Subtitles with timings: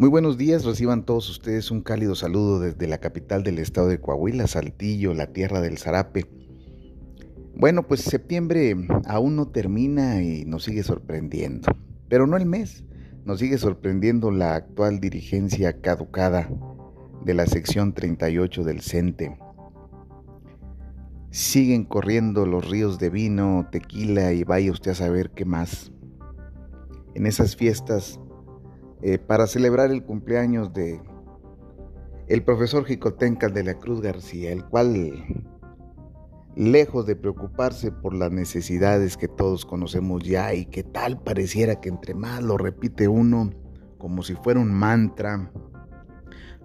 [0.00, 4.00] Muy buenos días, reciban todos ustedes un cálido saludo desde la capital del estado de
[4.00, 6.24] Coahuila, Saltillo, la tierra del Zarape.
[7.54, 8.74] Bueno, pues septiembre
[9.04, 11.68] aún no termina y nos sigue sorprendiendo,
[12.08, 12.82] pero no el mes,
[13.26, 16.48] nos sigue sorprendiendo la actual dirigencia caducada
[17.22, 19.36] de la sección 38 del CENTE.
[21.30, 25.92] Siguen corriendo los ríos de vino, tequila y vaya usted a saber qué más.
[27.14, 28.18] En esas fiestas
[29.02, 31.00] eh, para celebrar el cumpleaños de
[32.28, 35.24] el profesor Jicotenca de la Cruz García, el cual,
[36.54, 41.88] lejos de preocuparse por las necesidades que todos conocemos ya y que tal pareciera que
[41.88, 43.50] entre más lo repite uno
[43.98, 45.50] como si fuera un mantra,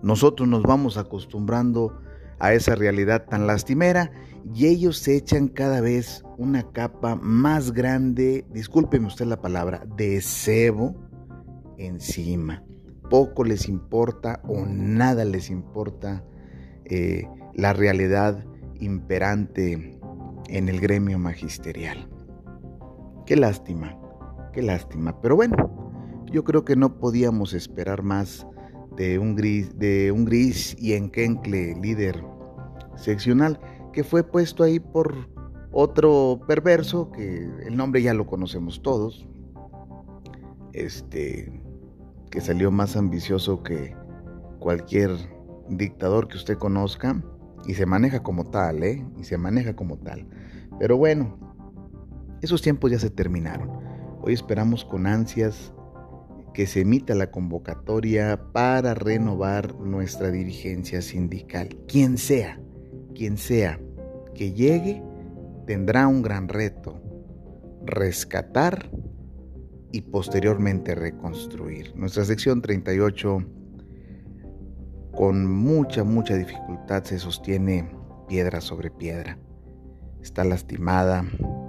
[0.04, 2.00] nosotros nos vamos acostumbrando
[2.38, 4.12] a esa realidad tan lastimera
[4.54, 10.22] y ellos se echan cada vez una capa más grande, discúlpeme usted la palabra, de
[10.22, 10.96] cebo
[11.78, 12.64] encima.
[13.10, 16.24] Poco les importa o nada les importa
[16.86, 18.44] eh, la realidad
[18.80, 20.00] imperante
[20.48, 22.10] en el gremio magisterial.
[23.26, 23.98] Qué lástima,
[24.54, 25.20] qué lástima.
[25.22, 25.56] Pero bueno,
[26.32, 28.46] yo creo que no podíamos esperar más
[28.96, 32.24] de un gris, de un gris y enquencle líder
[32.96, 33.60] seccional
[33.94, 35.30] que fue puesto ahí por
[35.72, 39.28] otro perverso que el nombre ya lo conocemos todos.
[40.76, 41.50] Este
[42.30, 43.96] que salió más ambicioso que
[44.60, 45.10] cualquier
[45.70, 47.24] dictador que usted conozca
[47.66, 49.06] y se maneja como tal, ¿eh?
[49.18, 50.28] Y se maneja como tal.
[50.78, 51.40] Pero bueno,
[52.42, 53.72] esos tiempos ya se terminaron.
[54.22, 55.74] Hoy esperamos con ansias
[56.54, 61.70] que se emita la convocatoria para renovar nuestra dirigencia sindical.
[61.88, 62.60] Quien sea,
[63.14, 63.80] quien sea
[64.34, 65.02] que llegue,
[65.66, 67.02] tendrá un gran reto.
[67.86, 68.90] Rescatar
[69.92, 71.96] y posteriormente reconstruir.
[71.96, 73.46] Nuestra sección 38
[75.16, 77.90] con mucha, mucha dificultad se sostiene
[78.28, 79.38] piedra sobre piedra.
[80.22, 81.26] Está lastimada,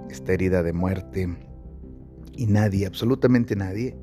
[0.09, 1.37] está herida de muerte
[2.33, 3.97] y nadie, absolutamente nadie,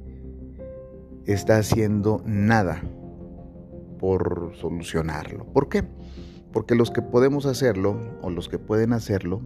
[1.27, 2.83] está haciendo nada
[3.99, 5.53] por solucionarlo.
[5.53, 5.85] ¿Por qué?
[6.53, 9.43] Porque los que podemos hacerlo o los que pueden hacerlo,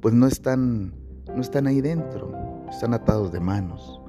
[0.00, 0.94] pues no están,
[1.34, 4.00] no están ahí dentro están atados de manos.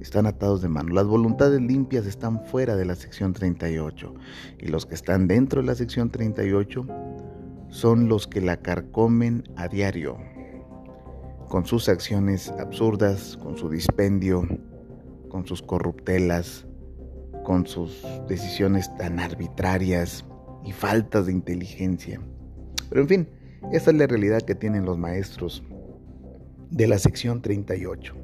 [0.00, 0.94] Están atados de manos.
[0.94, 4.14] Las voluntades limpias están fuera de la sección 38
[4.58, 6.86] y los que están dentro de la sección 38
[7.68, 10.16] son los que la carcomen a diario,
[11.48, 14.48] con sus acciones absurdas, con su dispendio,
[15.28, 16.66] con sus corruptelas,
[17.44, 20.24] con sus decisiones tan arbitrarias
[20.64, 22.20] y faltas de inteligencia.
[22.88, 23.28] Pero en fin,
[23.70, 25.62] esa es la realidad que tienen los maestros
[26.70, 28.14] de la sección 38.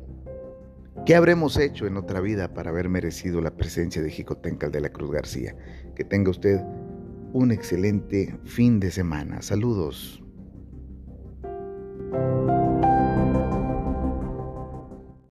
[1.05, 4.89] ¿Qué habremos hecho en otra vida para haber merecido la presencia de Jicotencal de la
[4.89, 5.55] Cruz García?
[5.95, 6.61] Que tenga usted
[7.33, 9.43] un excelente fin de semana.
[9.43, 10.23] Saludos.